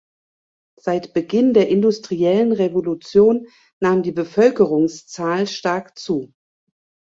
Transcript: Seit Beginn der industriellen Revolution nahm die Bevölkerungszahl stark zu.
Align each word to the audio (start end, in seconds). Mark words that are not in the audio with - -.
Seit 0.79 1.13
Beginn 1.13 1.53
der 1.53 1.69
industriellen 1.69 2.53
Revolution 2.53 3.45
nahm 3.79 4.01
die 4.01 4.11
Bevölkerungszahl 4.11 5.45
stark 5.45 5.95
zu. 5.99 6.33